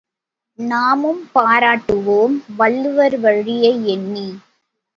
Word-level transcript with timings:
நாமும் 0.59 1.29
பாராட்டுவோம் 1.35 2.35
வள்ளுவர் 2.57 3.19
வழியை 3.19 3.73
எண்ணி! 3.87 4.27